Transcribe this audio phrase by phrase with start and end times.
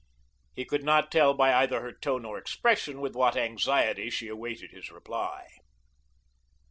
[0.55, 4.71] He could not tell by either her tone or expression with what anxiety she awaited
[4.71, 5.47] his reply.